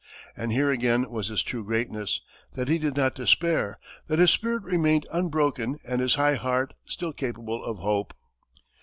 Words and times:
And 0.35 0.51
here 0.51 0.71
again 0.71 1.11
was 1.11 1.27
his 1.27 1.43
true 1.43 1.63
greatness 1.63 2.21
that 2.53 2.67
he 2.67 2.79
did 2.79 2.97
not 2.97 3.13
despair, 3.13 3.77
that 4.07 4.17
his 4.17 4.31
spirit 4.31 4.63
remained 4.63 5.05
unbroken 5.13 5.77
and 5.85 6.01
his 6.01 6.15
high 6.15 6.33
heart 6.33 6.73
still 6.87 7.13
capable 7.13 7.63
of 7.63 7.77
hope. 7.77 8.15